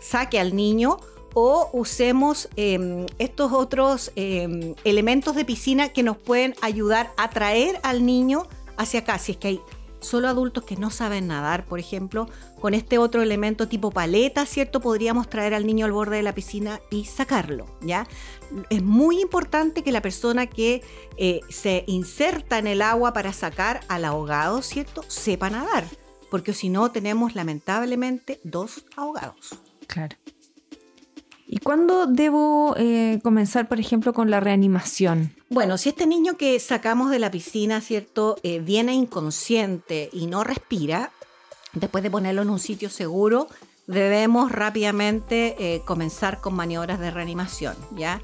saque 0.00 0.40
al 0.40 0.56
niño 0.56 0.98
o 1.34 1.68
usemos 1.72 2.48
em, 2.56 3.06
estos 3.18 3.52
otros 3.52 4.10
em, 4.16 4.74
elementos 4.84 5.36
de 5.36 5.44
piscina 5.44 5.90
que 5.90 6.02
nos 6.02 6.16
pueden 6.16 6.54
ayudar 6.62 7.12
a 7.18 7.30
traer 7.30 7.78
al 7.82 8.06
niño 8.06 8.48
hacia 8.78 9.00
acá. 9.00 9.18
Si 9.18 9.32
es 9.32 9.38
que 9.38 9.48
hay 9.48 9.60
solo 10.06 10.28
adultos 10.28 10.64
que 10.64 10.76
no 10.76 10.90
saben 10.90 11.26
nadar, 11.26 11.64
por 11.66 11.78
ejemplo, 11.78 12.28
con 12.60 12.74
este 12.74 12.98
otro 12.98 13.22
elemento 13.22 13.68
tipo 13.68 13.90
paleta, 13.90 14.46
¿cierto? 14.46 14.80
Podríamos 14.80 15.28
traer 15.28 15.52
al 15.54 15.66
niño 15.66 15.84
al 15.84 15.92
borde 15.92 16.16
de 16.16 16.22
la 16.22 16.34
piscina 16.34 16.80
y 16.90 17.04
sacarlo, 17.04 17.66
¿ya? 17.82 18.06
Es 18.70 18.82
muy 18.82 19.20
importante 19.20 19.82
que 19.82 19.92
la 19.92 20.02
persona 20.02 20.46
que 20.46 20.82
eh, 21.16 21.40
se 21.48 21.84
inserta 21.86 22.58
en 22.58 22.66
el 22.66 22.82
agua 22.82 23.12
para 23.12 23.32
sacar 23.32 23.80
al 23.88 24.04
ahogado, 24.04 24.62
¿cierto? 24.62 25.04
Sepa 25.08 25.50
nadar, 25.50 25.84
porque 26.30 26.54
si 26.54 26.68
no 26.68 26.90
tenemos 26.92 27.34
lamentablemente 27.34 28.40
dos 28.44 28.84
ahogados. 28.96 29.58
Claro. 29.86 30.16
¿Y 31.48 31.58
cuándo 31.58 32.06
debo 32.06 32.74
eh, 32.76 33.20
comenzar, 33.22 33.68
por 33.68 33.78
ejemplo, 33.78 34.12
con 34.12 34.30
la 34.30 34.40
reanimación? 34.40 35.32
Bueno, 35.48 35.78
si 35.78 35.90
este 35.90 36.06
niño 36.06 36.36
que 36.36 36.58
sacamos 36.58 37.10
de 37.10 37.20
la 37.20 37.30
piscina, 37.30 37.80
¿cierto?, 37.80 38.36
eh, 38.42 38.58
viene 38.58 38.94
inconsciente 38.94 40.10
y 40.12 40.26
no 40.26 40.42
respira, 40.42 41.12
después 41.72 42.02
de 42.02 42.10
ponerlo 42.10 42.42
en 42.42 42.50
un 42.50 42.58
sitio 42.58 42.90
seguro, 42.90 43.46
debemos 43.86 44.50
rápidamente 44.50 45.54
eh, 45.58 45.82
comenzar 45.84 46.40
con 46.40 46.54
maniobras 46.54 46.98
de 46.98 47.10
reanimación, 47.10 47.76
¿ya? 47.96 48.20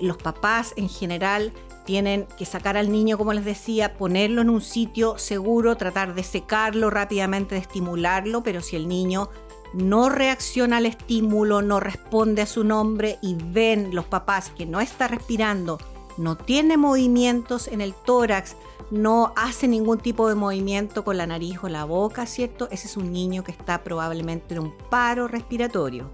los 0.00 0.16
papás 0.16 0.72
en 0.76 0.88
general 0.88 1.52
tienen 1.84 2.26
que 2.38 2.44
sacar 2.44 2.76
al 2.76 2.90
niño, 2.90 3.18
como 3.18 3.32
les 3.32 3.44
decía, 3.44 3.94
ponerlo 3.96 4.42
en 4.42 4.50
un 4.50 4.60
sitio 4.60 5.18
seguro, 5.18 5.76
tratar 5.76 6.14
de 6.14 6.24
secarlo 6.24 6.90
rápidamente, 6.90 7.54
de 7.54 7.60
estimularlo, 7.60 8.42
pero 8.42 8.62
si 8.62 8.76
el 8.76 8.88
niño 8.88 9.28
no 9.74 10.08
reacciona 10.08 10.78
al 10.78 10.86
estímulo, 10.86 11.62
no 11.62 11.80
responde 11.80 12.42
a 12.42 12.46
su 12.46 12.64
nombre 12.64 13.18
y 13.22 13.36
ven 13.36 13.94
los 13.94 14.04
papás 14.04 14.50
que 14.56 14.66
no 14.66 14.80
está 14.80 15.08
respirando, 15.08 15.78
no 16.16 16.36
tiene 16.36 16.76
movimientos 16.76 17.68
en 17.68 17.80
el 17.80 17.92
tórax, 17.92 18.56
no 18.90 19.32
hace 19.36 19.66
ningún 19.66 19.98
tipo 19.98 20.28
de 20.28 20.34
movimiento 20.34 21.04
con 21.04 21.16
la 21.16 21.26
nariz 21.26 21.58
o 21.62 21.68
la 21.68 21.84
boca, 21.84 22.26
¿cierto? 22.26 22.68
Ese 22.70 22.86
es 22.86 22.96
un 22.96 23.12
niño 23.12 23.42
que 23.42 23.50
está 23.50 23.82
probablemente 23.82 24.54
en 24.54 24.60
un 24.60 24.74
paro 24.90 25.26
respiratorio. 25.26 26.10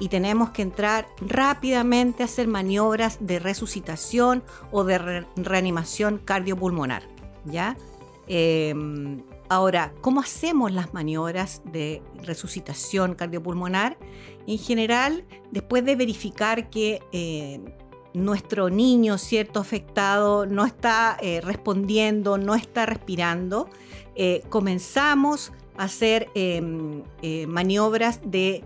Y 0.00 0.08
tenemos 0.08 0.50
que 0.50 0.62
entrar 0.62 1.06
rápidamente 1.20 2.22
a 2.22 2.26
hacer 2.26 2.48
maniobras 2.48 3.18
de 3.20 3.38
resucitación 3.38 4.42
o 4.70 4.84
de 4.84 5.26
reanimación 5.36 6.18
cardiopulmonar, 6.24 7.02
¿ya? 7.44 7.76
Em, 8.28 9.22
Ahora, 9.52 9.92
¿cómo 10.00 10.20
hacemos 10.22 10.72
las 10.72 10.94
maniobras 10.94 11.60
de 11.66 12.00
resucitación 12.22 13.14
cardiopulmonar? 13.14 13.98
En 14.46 14.56
general, 14.56 15.26
después 15.50 15.84
de 15.84 15.94
verificar 15.94 16.70
que 16.70 17.02
eh, 17.12 17.60
nuestro 18.14 18.70
niño, 18.70 19.18
cierto 19.18 19.60
afectado, 19.60 20.46
no 20.46 20.64
está 20.64 21.18
eh, 21.20 21.42
respondiendo, 21.42 22.38
no 22.38 22.54
está 22.54 22.86
respirando, 22.86 23.68
eh, 24.14 24.42
comenzamos 24.48 25.52
a 25.76 25.84
hacer 25.84 26.30
em, 26.34 27.02
maniobras 27.46 28.22
de 28.24 28.64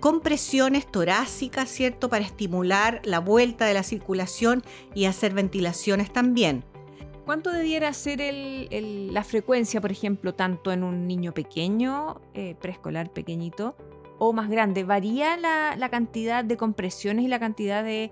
compresiones 0.00 0.90
torácicas, 0.90 1.68
¿cierto? 1.68 2.08
Para 2.08 2.24
estimular 2.24 3.02
la 3.04 3.18
vuelta 3.18 3.66
de 3.66 3.74
la 3.74 3.82
circulación 3.82 4.62
y 4.94 5.04
hacer 5.04 5.34
ventilaciones 5.34 6.10
también. 6.10 6.64
¿Cuánto 7.28 7.52
debiera 7.52 7.92
ser 7.92 8.20
la 8.70 9.22
frecuencia, 9.22 9.82
por 9.82 9.92
ejemplo, 9.92 10.34
tanto 10.34 10.72
en 10.72 10.82
un 10.82 11.06
niño 11.06 11.34
pequeño, 11.34 12.22
eh, 12.32 12.56
preescolar 12.58 13.12
pequeñito, 13.12 13.76
o 14.18 14.32
más 14.32 14.48
grande? 14.48 14.82
¿Varía 14.82 15.36
la, 15.36 15.88
cantidad 15.90 16.42
de 16.42 16.56
compresiones 16.56 17.26
y 17.26 17.28
la 17.28 17.38
cantidad 17.38 17.84
de, 17.84 18.10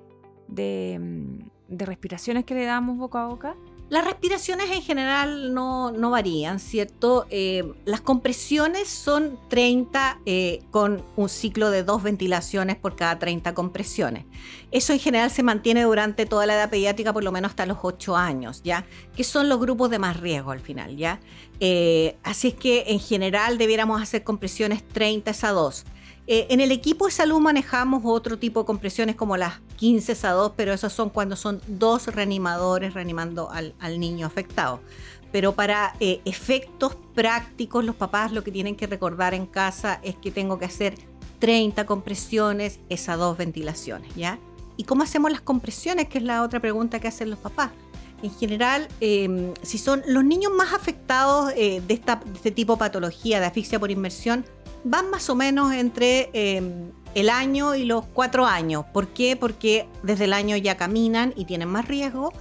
mm, 1.00 1.49
de 1.68 1.87
respiraciones 1.87 2.44
que 2.44 2.52
le 2.56 2.66
damos 2.66 2.99
boca 2.99 3.25
a 3.25 3.28
boca? 3.28 3.56
Las 3.88 4.05
respiraciones 4.05 4.69
en 4.73 4.83
general 4.83 5.55
no, 5.55 5.93
varían, 6.11 6.59
¿cierto? 6.59 7.26
Eh, 7.31 7.62
las 7.85 8.00
compresiones 8.00 8.88
son 8.88 9.38
30 9.49 10.23
eh, 10.26 10.61
con 10.73 11.05
un 11.14 11.28
ciclo 11.28 11.71
de 11.71 11.85
dos 11.85 12.02
ventilaciones 12.02 12.75
por 12.75 12.97
cada 12.97 13.21
30 13.21 13.55
compresiones. 13.55 14.25
Eso 14.73 14.93
en 14.93 14.99
general 14.99 15.31
se 15.31 15.45
mantiene 15.45 15.85
durante 15.85 16.26
toda 16.26 16.47
la 16.47 16.55
edad 16.55 16.69
pediátrica, 16.69 17.12
por 17.12 17.23
lo 17.23 17.31
menos 17.31 17.50
hasta 17.50 17.64
los 17.64 17.78
8 17.83 18.16
años, 18.16 18.61
¿ya? 18.64 18.85
Que 19.16 19.23
son 19.23 19.49
los 19.49 19.61
grupos 19.61 19.88
de 19.88 20.00
más 20.00 20.19
riesgo 20.19 20.50
al 20.50 20.61
final, 20.61 20.97
¿ya? 20.97 21.21
Eh, 21.61 22.16
así 22.25 22.49
es 22.49 22.55
que 22.55 22.87
en 22.88 22.99
general 22.99 23.57
debiéramos 23.57 24.02
hacer 24.02 24.25
compresiones 24.25 24.87
30 24.88 25.31
a 25.43 25.52
2. 25.52 25.85
Eh, 26.28 26.49
en 26.50 26.61
el 26.61 26.73
equipo 26.73 27.06
de 27.06 27.12
salud 27.12 27.38
manejamos 27.38 28.02
otro 28.04 28.37
tipo 28.37 28.61
de 28.61 28.66
compresiones 28.66 29.14
como 29.14 29.37
las 29.37 29.61
15 29.76 30.26
a 30.26 30.33
2, 30.33 30.52
pero 30.56 30.73
esas 30.73 30.92
son 30.92 31.11
cuando 31.11 31.37
son 31.37 31.61
dos 31.68 32.09
reanimadores 32.09 32.95
reanimando 32.95 33.49
al, 33.50 34.00
niño 34.00 34.26
afectado. 34.26 34.80
Pero 35.30 35.54
para 35.54 35.95
eh, 36.00 36.21
efectos 36.25 36.97
prácticos, 37.14 37.85
los 37.85 37.95
papás 37.95 38.33
lo 38.33 38.42
que 38.42 38.50
tienen 38.50 38.75
que 38.75 38.87
recordar 38.88 39.35
en 39.35 39.47
casa 39.47 40.00
es 40.02 40.16
que 40.16 40.33
tengo 40.33 40.59
que 40.59 40.64
hacer 40.64 40.97
30 41.38 41.87
compresiones, 41.87 42.80
esas 42.88 43.18
dos 43.18 43.37
ventilaciones, 43.37 44.12
¿ya? 44.16 44.38
¿Y 44.76 44.85
cómo 44.85 45.04
hacemos 45.04 45.30
las 45.30 45.42
compresiones? 45.42 46.09
Que 46.09 46.18
es 46.18 46.25
la 46.25 46.42
otra 46.42 46.61
pregunta 46.61 46.99
que 46.99 47.09
hacen 47.09 47.30
los 47.30 47.38
papás. 47.38 47.71
En 48.23 48.35
general, 48.35 48.88
em, 49.00 49.52
si 49.62 49.78
son 49.78 50.02
los 50.06 50.25
niños 50.25 50.50
más 50.52 50.73
afectados 50.73 51.52
eh, 51.54 51.83
de, 51.87 51.99
de 51.99 52.33
este 52.35 52.50
tipo 52.50 52.75
de 52.75 52.78
patología, 52.78 53.38
de 53.38 53.47
asfixia 53.47 53.78
por 53.78 53.90
inmersión, 53.90 54.45
van 54.87 55.11
más 55.11 55.28
o 55.28 55.35
menos 55.35 55.73
entre 55.73 56.31
em, 56.33 56.93
el 57.14 57.28
año 57.28 57.75
y 57.75 57.85
los 57.85 58.07
cuatro 58.07 58.47
años. 58.47 58.85
¿Por 58.93 59.09
qué? 59.09 59.35
Porque 59.37 59.88
desde 60.05 60.25
el 60.25 60.33
año 60.33 60.57
ya 60.57 60.76
caminan 60.76 61.35
y 61.37 61.45
tienen 61.45 61.69
más 61.69 61.88
riesgo 61.88 62.33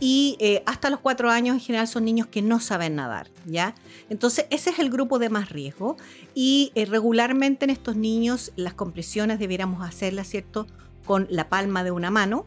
y 0.00 0.36
eh, 0.38 0.62
hasta 0.66 0.90
los 0.90 1.00
cuatro 1.00 1.30
años 1.30 1.54
en 1.54 1.60
general 1.60 1.88
son 1.88 2.04
niños 2.04 2.26
que 2.26 2.42
no 2.42 2.60
saben 2.60 2.96
nadar, 2.96 3.30
¿ya? 3.46 3.74
Entonces 4.10 4.46
ese 4.50 4.70
es 4.70 4.78
el 4.80 4.90
grupo 4.90 5.18
de 5.18 5.30
más 5.30 5.48
riesgo 5.48 5.96
y 6.34 6.72
eh, 6.74 6.84
regularmente 6.84 7.64
en 7.64 7.70
estos 7.70 7.96
niños 7.96 8.52
las 8.56 8.74
compresiones 8.74 9.38
debiéramos 9.38 9.86
hacerlas, 9.86 10.28
¿cierto? 10.28 10.66
Con 11.06 11.26
la 11.30 11.48
palma 11.48 11.84
de 11.84 11.90
una 11.90 12.10
mano 12.10 12.44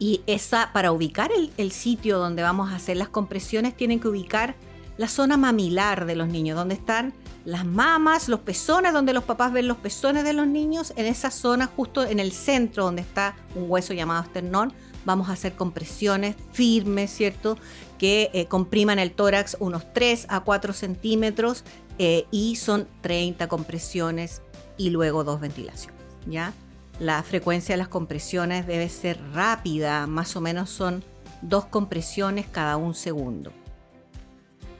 y 0.00 0.22
esa, 0.26 0.72
para 0.72 0.90
ubicar 0.90 1.30
el, 1.30 1.52
el 1.56 1.70
sitio 1.70 2.18
donde 2.18 2.42
vamos 2.42 2.72
a 2.72 2.76
hacer 2.76 2.96
las 2.96 3.10
compresiones, 3.10 3.76
tienen 3.76 4.00
que 4.00 4.08
ubicar 4.08 4.56
la 4.98 5.08
zona 5.08 5.36
mamilar 5.36 6.06
de 6.06 6.16
los 6.16 6.28
niños, 6.28 6.56
donde 6.56 6.74
están 6.74 7.12
las 7.44 7.64
mamas, 7.64 8.28
los 8.28 8.40
pezones, 8.40 8.92
donde 8.92 9.12
los 9.12 9.24
papás 9.24 9.52
ven 9.52 9.68
los 9.68 9.76
pezones 9.76 10.24
de 10.24 10.32
los 10.32 10.46
niños, 10.46 10.92
en 10.96 11.06
esa 11.06 11.30
zona 11.30 11.66
justo 11.66 12.04
en 12.04 12.18
el 12.18 12.32
centro 12.32 12.84
donde 12.84 13.02
está 13.02 13.36
un 13.54 13.70
hueso 13.70 13.94
llamado 13.94 14.22
esternón, 14.24 14.72
vamos 15.04 15.28
a 15.28 15.32
hacer 15.32 15.54
compresiones 15.54 16.34
firmes, 16.52 17.10
¿cierto? 17.10 17.56
Que 17.98 18.30
eh, 18.34 18.46
compriman 18.46 18.98
el 18.98 19.12
tórax 19.12 19.56
unos 19.60 19.92
3 19.92 20.26
a 20.28 20.40
4 20.40 20.72
centímetros 20.72 21.62
eh, 21.98 22.26
y 22.30 22.56
son 22.56 22.88
30 23.02 23.46
compresiones 23.48 24.42
y 24.76 24.90
luego 24.90 25.22
dos 25.22 25.40
ventilaciones, 25.40 26.00
¿ya? 26.26 26.52
La 26.98 27.22
frecuencia 27.22 27.74
de 27.74 27.78
las 27.78 27.88
compresiones 27.88 28.66
debe 28.66 28.88
ser 28.88 29.20
rápida, 29.32 30.06
más 30.06 30.34
o 30.34 30.40
menos 30.40 30.70
son 30.70 31.04
dos 31.42 31.66
compresiones 31.66 32.46
cada 32.50 32.76
un 32.76 32.94
segundo. 32.94 33.52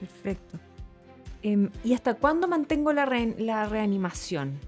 Perfecto. 0.07 0.59
Em, 1.43 1.71
¿Y 1.85 1.95
hasta 1.95 2.15
cuándo 2.15 2.49
mantengo 2.49 2.93
la, 2.93 3.05
reanimación? 3.05 4.59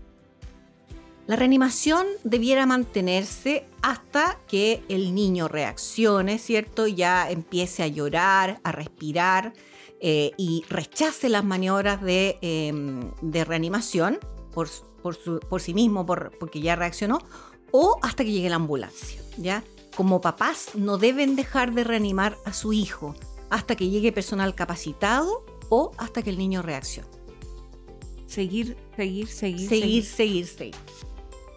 La 1.26 1.37
reanimación 1.37 2.07
debiera 2.25 2.66
mantenerse 2.66 3.66
hasta 3.83 4.38
que 4.47 4.83
el 4.88 5.14
niño 5.14 5.49
reaccione, 5.49 6.38
¿cierto? 6.38 6.87
Ya 6.87 7.30
empiece 7.30 7.83
a 7.83 7.88
llorar, 7.88 8.61
a 8.62 8.73
respirar 8.73 9.52
eh, 10.00 10.30
y 10.37 10.64
rechace 10.68 11.28
las 11.28 11.45
maniobras 11.45 12.00
de, 12.02 12.38
em, 12.40 13.11
reanimación 13.23 14.18
por, 14.54 14.68
sí 15.61 15.75
mismo, 15.75 16.07
porque 16.07 16.61
ya 16.61 16.76
reaccionó, 16.76 17.18
o 17.73 17.99
hasta 18.02 18.25
que 18.25 18.33
llegue 18.33 18.49
la 18.49 18.57
ambulancia, 18.57 19.21
¿ya? 19.37 19.62
Como 19.97 20.21
papás 20.21 20.71
no 20.75 20.97
deben 20.97 21.37
dejar 21.37 21.73
de 21.75 21.85
reanimar 21.85 22.37
a 22.45 22.52
su 22.52 22.73
hijo 22.73 23.14
hasta 23.50 23.76
que 23.76 23.88
llegue 23.88 24.12
personal 24.12 24.55
capacitado 24.55 25.45
o 25.69 25.93
hasta 25.99 26.23
que 26.23 26.31
el 26.31 26.38
niño 26.38 26.62
reaccione. 26.62 27.09
Seguir, 28.26 28.76
seguir, 28.97 29.26
seguir. 29.28 29.69
Seguir, 29.69 30.05
seguir, 30.05 30.47
seguir. 30.47 30.75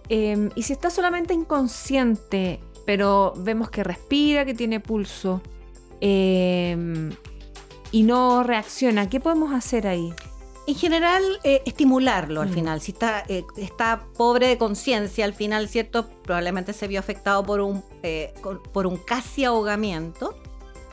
Em, 0.10 0.50
y 0.56 0.64
si 0.64 0.74
está 0.74 0.90
solamente 0.90 1.34
inconsciente, 1.34 2.60
pero 2.86 3.34
vemos 3.38 3.70
que 3.70 3.84
respira, 3.84 4.46
que 4.46 4.54
tiene 4.54 4.80
pulso 4.80 5.42
em, 6.00 7.12
y 7.92 8.04
no 8.04 8.44
reacciona, 8.44 9.10
¿qué 9.10 9.20
podemos 9.20 9.54
hacer 9.54 9.88
ahí? 9.88 10.14
En 10.68 10.76
general, 10.76 11.24
eh, 11.44 11.62
estimularlo 11.66 12.42
al 12.42 12.50
mm. 12.50 12.54
final. 12.54 12.82
Si 12.82 12.92
está, 12.92 13.24
eh, 13.28 13.44
está 13.58 14.06
pobre 14.16 14.48
de 14.48 14.58
conciencia 14.58 15.26
al 15.26 15.34
final, 15.34 15.68
¿cierto? 15.68 16.08
Probablemente 16.24 16.74
se 16.74 16.88
vio 16.88 17.00
afectado 17.00 17.44
por 17.44 17.60
un, 17.62 17.84
eh, 18.04 18.34
por 18.72 18.88
un 18.88 18.98
casi 18.98 19.44
ahogamiento 19.44 20.36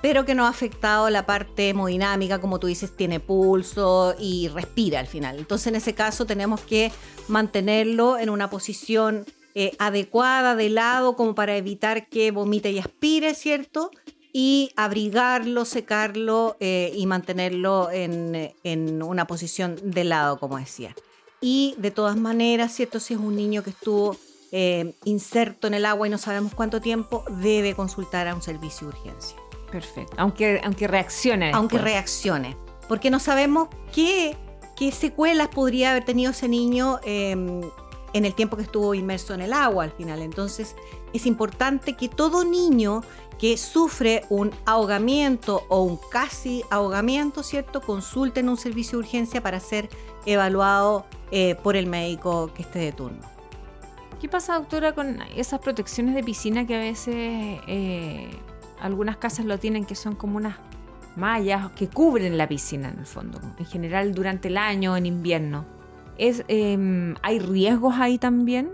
pero 0.00 0.25
que 0.25 0.35
no 0.35 0.47
ha 0.47 0.49
afectado 0.49 1.11
la 1.11 1.26
parte 1.26 1.71
hemodinámica, 1.71 2.40
como 2.40 2.59
tú 2.59 2.67
dices, 2.67 2.97
tiene 2.97 3.21
pulso 3.21 4.14
y 4.19 4.49
respira 4.49 5.00
al 5.00 5.07
final. 5.07 5.38
Entonces 5.38 5.67
en 5.69 5.76
ese 5.76 5.95
caso 5.95 6.26
tenemos 6.26 6.61
que 6.61 6.93
mantenerlo 7.28 8.19
en 8.19 8.31
una 8.31 8.50
posición 8.50 9.26
eh, 9.55 9.75
adecuada 9.78 10.55
de 10.55 10.69
lado 10.69 11.17
como 11.17 11.35
para 11.35 11.57
evitar 11.57 12.09
que 12.09 12.31
vomite 12.31 12.71
y 12.71 12.78
aspire, 12.78 13.35
¿cierto? 13.35 13.90
Y 14.33 14.71
abrigarlo, 14.76 15.64
secarlo 15.64 16.57
eh, 16.61 16.93
y 16.95 17.07
mantenerlo 17.07 17.90
en, 17.90 19.02
una 19.02 19.26
posición 19.26 19.76
de 19.83 20.05
lado, 20.05 20.38
como 20.38 20.59
decía. 20.59 20.95
Y 21.40 21.75
de 21.78 21.90
todas 21.90 22.17
maneras, 22.17 22.73
¿cierto? 22.73 23.00
Si 23.00 23.14
es 23.14 23.21
un 23.21 23.35
niño 23.35 23.64
que 23.64 23.71
estuvo 23.71 24.17
eh, 24.52 24.95
inserto 25.05 25.67
en 25.67 25.75
el 25.75 25.87
agua 25.87 26.07
y 26.07 26.11
no 26.11 26.19
sabemos 26.19 26.55
cuánto 26.55 26.81
tiempo, 26.81 27.25
debe 27.28 27.75
consultar 27.75 28.28
a 28.28 28.37
un 28.37 28.43
servicio 28.43 28.87
de 28.87 28.97
urgencia. 28.97 29.48
Perfecto. 29.71 30.15
Aunque, 30.19 30.61
aunque 30.65 30.87
reaccione. 30.87 31.53
Aunque 31.53 31.79
reaccione. 31.79 32.57
Porque 32.89 33.11
no 33.11 33.19
sabemos 33.21 33.69
qué, 33.93 34.37
qué 34.77 34.93
secuelas 34.93 35.49
podría 35.49 35.91
haber 35.91 36.05
tenido 36.05 36.31
ese 36.31 36.49
niño 36.49 37.01
em, 37.05 37.61
en 38.13 38.25
el 38.25 38.35
tiempo 38.35 38.57
que 38.57 38.63
estuvo 38.63 38.95
inmerso 38.95 39.35
en 39.35 39.43
el 39.43 39.53
agua 39.53 39.85
al 39.85 39.93
final. 39.93 40.23
Entonces 40.23 40.75
es 41.13 41.27
importante 41.27 41.95
que 41.95 42.09
todo 42.09 42.45
niño 42.45 43.03
que 43.39 43.57
sufre 43.57 44.25
un 44.31 44.51
ahogamiento 44.67 45.65
o 45.69 45.83
un 45.83 45.99
casi 46.11 46.65
ahogamiento, 46.71 47.43
¿cierto? 47.43 47.81
Consulte 47.81 48.41
en 48.41 48.49
un 48.49 48.57
servicio 48.57 48.99
de 48.99 49.05
urgencia 49.05 49.43
para 49.43 49.61
ser 49.61 49.89
evaluado 50.27 51.07
eh, 51.31 51.55
por 51.63 51.77
el 51.77 51.87
médico 51.87 52.51
que 52.53 52.63
esté 52.63 52.81
de 52.81 52.93
turno. 52.93 53.23
¿Qué 54.21 54.29
pasa, 54.29 54.55
doctora, 54.55 54.93
con 54.93 55.21
esas 55.37 55.61
protecciones 55.61 56.17
de 56.17 56.25
piscina 56.25 56.67
que 56.67 56.75
a 56.75 56.81
veces 56.81 57.15
eh, 57.69 58.29
algunas 58.81 59.17
casas 59.17 59.45
lo 59.45 59.59
tienen, 59.59 59.85
que 59.85 59.95
son 59.95 60.15
como 60.15 60.37
unas 60.37 60.57
mallas 61.17 61.71
que 61.73 61.89
cubren 61.89 62.39
la 62.39 62.49
piscina 62.49 62.89
en 62.89 62.99
el 62.99 63.07
fondo, 63.07 63.41
en 63.59 63.67
general 63.67 64.15
durante 64.15 64.49
el 64.49 64.57
año, 64.57 64.97
en 64.97 65.07
invierno? 65.07 65.67
Es, 66.17 66.45
em, 66.49 67.15
¿Hay 67.23 67.39
riesgos 67.39 67.95
ahí 67.99 68.19
también? 68.19 68.71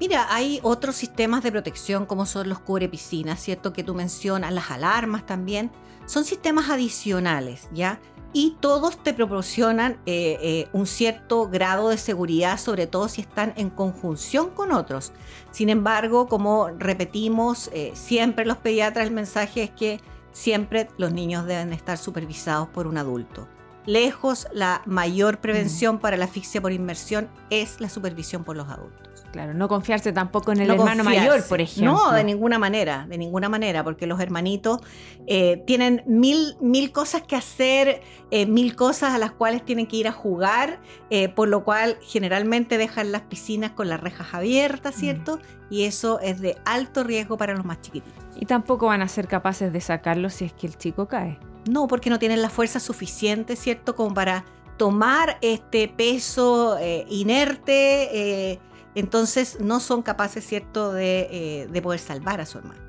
Mira, 0.00 0.26
hay 0.34 0.60
otros 0.62 0.96
sistemas 0.96 1.42
de 1.42 1.52
protección 1.52 2.04
como 2.04 2.26
son 2.26 2.48
los 2.48 2.58
cubre 2.58 2.88
piscinas, 2.88 3.40
¿cierto? 3.40 3.72
Que 3.72 3.84
tú 3.84 3.94
mencionas, 3.94 4.52
las 4.52 4.70
alarmas 4.70 5.24
también. 5.24 5.70
Son 6.06 6.24
sistemas 6.24 6.68
adicionales, 6.68 7.68
¿ya? 7.72 8.00
Y 8.36 8.56
todos 8.58 9.00
te 9.00 9.14
proporcionan 9.14 9.92
eh, 10.06 10.38
eh, 10.42 10.68
un 10.72 10.88
cierto 10.88 11.48
grado 11.48 11.90
de 11.90 11.96
seguridad, 11.96 12.58
sobre 12.58 12.88
todo 12.88 13.08
si 13.08 13.20
están 13.20 13.54
en 13.56 13.70
conjunción 13.70 14.50
con 14.50 14.72
otros. 14.72 15.12
Sin 15.52 15.70
embargo, 15.70 16.26
como 16.26 16.68
repetimos 16.76 17.70
eh, 17.72 17.92
siempre 17.94 18.44
los 18.44 18.56
pediatras, 18.56 19.06
el 19.06 19.14
mensaje 19.14 19.62
es 19.62 19.70
que 19.70 20.00
siempre 20.32 20.88
los 20.98 21.12
niños 21.12 21.46
deben 21.46 21.72
estar 21.72 21.96
supervisados 21.96 22.68
por 22.70 22.88
un 22.88 22.98
adulto. 22.98 23.46
Lejos, 23.86 24.48
la 24.52 24.82
mayor 24.84 25.38
prevención 25.38 26.00
para 26.00 26.16
la 26.16 26.24
asfixia 26.24 26.60
por 26.60 26.72
inmersión 26.72 27.28
es 27.50 27.80
la 27.80 27.88
supervisión 27.88 28.42
por 28.42 28.56
los 28.56 28.68
adultos. 28.68 29.13
Claro, 29.34 29.52
no 29.52 29.66
confiarse 29.66 30.12
tampoco 30.12 30.52
en 30.52 30.60
el 30.60 30.70
hermano 30.70 31.02
mayor, 31.02 31.44
por 31.48 31.60
ejemplo. 31.60 31.92
No, 31.92 32.12
de 32.12 32.22
ninguna 32.22 32.60
manera, 32.60 33.04
de 33.08 33.18
ninguna 33.18 33.48
manera, 33.48 33.82
porque 33.82 34.06
los 34.06 34.20
hermanitos 34.20 34.78
eh, 35.26 35.60
tienen 35.66 36.04
mil, 36.06 36.56
mil 36.60 36.92
cosas 36.92 37.22
que 37.22 37.34
hacer, 37.34 38.00
eh, 38.30 38.46
mil 38.46 38.76
cosas 38.76 39.12
a 39.12 39.18
las 39.18 39.32
cuales 39.32 39.64
tienen 39.64 39.88
que 39.88 39.96
ir 39.96 40.06
a 40.06 40.12
jugar, 40.12 40.78
eh, 41.10 41.28
por 41.28 41.48
lo 41.48 41.64
cual 41.64 41.98
generalmente 42.00 42.78
dejan 42.78 43.10
las 43.10 43.22
piscinas 43.22 43.72
con 43.72 43.88
las 43.88 44.00
rejas 44.00 44.34
abiertas, 44.34 44.94
¿cierto? 44.94 45.40
Y 45.68 45.82
eso 45.82 46.20
es 46.20 46.40
de 46.40 46.56
alto 46.64 47.02
riesgo 47.02 47.36
para 47.36 47.54
los 47.54 47.64
más 47.64 47.80
chiquititos. 47.80 48.24
Y 48.36 48.46
tampoco 48.46 48.86
van 48.86 49.02
a 49.02 49.08
ser 49.08 49.26
capaces 49.26 49.72
de 49.72 49.80
sacarlo 49.80 50.30
si 50.30 50.44
es 50.44 50.52
que 50.52 50.68
el 50.68 50.78
chico 50.78 51.08
cae. 51.08 51.40
No, 51.68 51.88
porque 51.88 52.08
no 52.08 52.20
tienen 52.20 52.40
la 52.40 52.50
fuerza 52.50 52.78
suficiente, 52.78 53.56
¿cierto? 53.56 53.96
Como 53.96 54.14
para 54.14 54.44
tomar 54.76 55.38
este 55.40 55.88
peso 55.88 56.78
inerte 57.08 58.60
entonces 58.94 59.58
no 59.60 59.80
son 59.80 60.02
capaces, 60.02 60.46
¿cierto?, 60.46 60.96
eh, 60.96 61.68
de, 61.70 61.82
poder 61.82 62.00
salvar 62.00 62.40
a 62.40 62.46
su 62.46 62.58
hermano. 62.58 62.80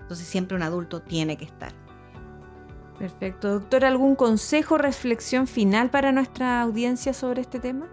Entonces 0.00 0.26
siempre 0.26 0.56
un 0.56 0.62
adulto 0.62 1.00
tiene 1.00 1.36
que 1.36 1.44
estar. 1.44 1.72
Perfecto. 2.98 3.48
Doctor, 3.48 3.84
¿algún 3.84 4.14
consejo, 4.14 4.78
reflexión 4.78 5.46
final 5.46 5.90
para 5.90 6.12
nuestra 6.12 6.60
audiencia 6.60 7.14
sobre 7.14 7.40
este 7.40 7.58
tema? 7.58 7.88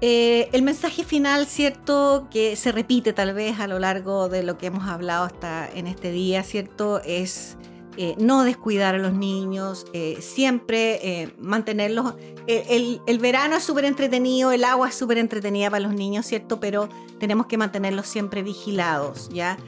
Eh, 0.00 0.48
el 0.52 0.62
mensaje 0.62 1.02
final, 1.02 1.46
cierto, 1.46 2.28
que 2.30 2.54
se 2.54 2.70
repite 2.70 3.12
tal 3.12 3.34
vez 3.34 3.58
a 3.58 3.66
lo 3.66 3.80
largo 3.80 4.28
de 4.28 4.44
lo 4.44 4.56
que 4.56 4.66
hemos 4.66 4.88
hablado 4.88 5.24
hasta 5.24 5.68
en 5.68 5.88
este 5.88 6.12
día, 6.12 6.44
cierto, 6.44 7.00
es 7.04 7.56
eh, 8.00 8.14
no 8.16 8.44
descuidar 8.44 8.94
a 8.94 8.98
los 8.98 9.12
niños, 9.12 9.84
eh, 9.92 10.18
siempre 10.20 11.00
eh, 11.02 11.34
mantenerlos. 11.40 12.14
El, 12.46 13.02
el, 13.08 13.18
verano 13.18 13.56
es 13.56 13.64
súper 13.64 13.84
entretenido, 13.86 14.52
el 14.52 14.62
agua 14.62 14.88
es 14.88 14.94
súper 14.94 15.18
entretenida 15.18 15.68
para 15.68 15.80
los 15.80 15.92
niños, 15.94 16.24
¿cierto? 16.24 16.60
Pero 16.60 16.88
tenemos 17.18 17.46
que 17.46 17.58
mantenerlos 17.58 18.06
siempre 18.06 18.44
vigilados, 18.44 19.28
¿ya? 19.30 19.58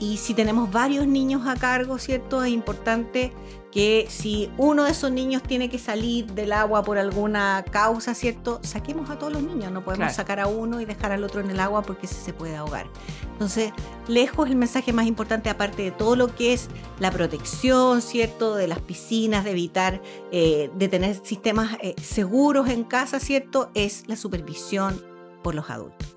y 0.00 0.16
si 0.16 0.32
tenemos 0.32 0.72
varios 0.72 1.06
niños 1.06 1.46
a 1.46 1.54
cargo, 1.54 1.98
¿cierto? 1.98 2.42
Es 2.42 2.50
importante 2.50 3.30
que 3.70 4.06
si 4.08 4.50
uno 4.56 4.84
de 4.84 4.92
esos 4.92 5.12
niños 5.12 5.42
tiene 5.42 5.68
que 5.68 5.78
salir 5.78 6.26
del 6.32 6.52
agua 6.52 6.82
por 6.82 6.98
alguna 6.98 7.64
causa, 7.70 8.14
¿cierto? 8.14 8.60
Saquemos 8.62 9.10
a 9.10 9.18
todos 9.18 9.32
los 9.32 9.42
niños, 9.42 9.70
no 9.70 9.84
podemos 9.84 10.12
sacar 10.14 10.40
a 10.40 10.46
uno 10.46 10.80
y 10.80 10.84
dejar 10.84 11.12
al 11.12 11.22
otro 11.22 11.40
en 11.40 11.50
el 11.50 11.60
agua 11.60 11.82
porque 11.82 12.06
se 12.06 12.32
puede 12.32 12.56
ahogar. 12.56 12.86
Entonces, 13.32 13.72
lejos 14.08 14.48
el 14.48 14.56
mensaje 14.56 14.92
más 14.92 15.06
importante, 15.06 15.50
aparte 15.50 15.82
de 15.82 15.90
todo 15.90 16.16
lo 16.16 16.34
que 16.34 16.54
es 16.54 16.68
la 16.98 17.10
protección, 17.10 18.00
¿cierto? 18.00 18.56
De 18.56 18.68
las 18.68 18.80
piscinas, 18.80 19.44
de 19.44 19.50
evitar, 19.50 20.00
eh, 20.32 20.70
de 20.74 20.88
tener 20.88 21.20
sistemas 21.22 21.76
eh, 21.82 21.94
seguros 22.02 22.68
en 22.68 22.84
casa, 22.84 23.20
¿cierto? 23.20 23.70
Es 23.74 24.04
la 24.08 24.16
supervisión 24.16 25.00
por 25.42 25.54
los 25.54 25.68
adultos. 25.70 26.16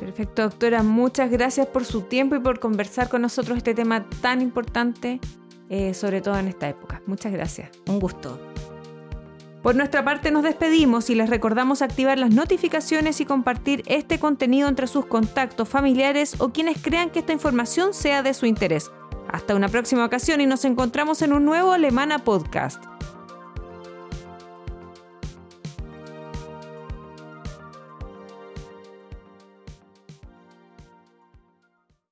Perfecto, 0.00 0.42
doctora. 0.42 0.82
Muchas 0.82 1.30
gracias 1.30 1.66
por 1.66 1.84
su 1.84 2.02
tiempo 2.02 2.34
y 2.34 2.40
por 2.40 2.58
conversar 2.58 3.08
con 3.08 3.22
nosotros 3.22 3.56
este 3.58 3.74
tema 3.74 4.08
tan 4.20 4.40
importante 4.42 5.20
eh, 5.74 5.92
sobre 5.92 6.20
todo 6.20 6.38
en 6.38 6.46
esta 6.46 6.68
época. 6.68 7.02
Muchas 7.04 7.32
gracias. 7.32 7.68
Un 7.88 7.98
gusto. 7.98 8.38
Por 9.60 9.74
nuestra 9.74 10.04
parte 10.04 10.30
nos 10.30 10.44
despedimos 10.44 11.10
y 11.10 11.16
les 11.16 11.28
recordamos 11.28 11.82
activar 11.82 12.16
las 12.16 12.30
notificaciones 12.30 13.20
y 13.20 13.24
compartir 13.24 13.82
este 13.86 14.20
contenido 14.20 14.68
entre 14.68 14.86
sus 14.86 15.06
contactos 15.06 15.68
familiares 15.68 16.36
o 16.38 16.50
quienes 16.50 16.80
crean 16.80 17.10
que 17.10 17.18
esta 17.18 17.32
información 17.32 17.92
sea 17.92 18.22
de 18.22 18.34
su 18.34 18.46
interés. 18.46 18.92
Hasta 19.28 19.56
una 19.56 19.68
próxima 19.68 20.04
ocasión 20.04 20.40
y 20.40 20.46
nos 20.46 20.64
encontramos 20.64 21.22
en 21.22 21.32
un 21.32 21.44
nuevo 21.44 21.72
Alemana 21.72 22.20
Podcast. 22.20 22.93